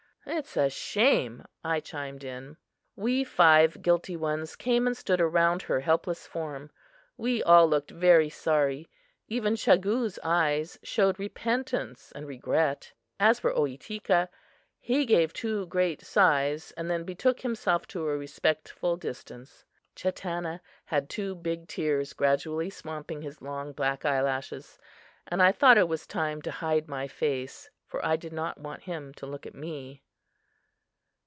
[0.23, 2.57] "It is a shame;" I chimed in.
[2.95, 6.69] We five guilty ones came and stood around her helpless form.
[7.17, 8.87] We all looked very sorry;
[9.27, 12.93] even Chagoo's eyes showed repentance and regret.
[13.19, 14.29] As for Ohitika,
[14.79, 19.65] he gave two great sighs and then betook himself to a respectful distance.
[19.95, 24.77] Chatanna had two big tears gradually swamping his long, black eye lashes;
[25.27, 28.83] and I thought it was time to hide my face, for I did not want
[28.83, 30.03] him to look at me.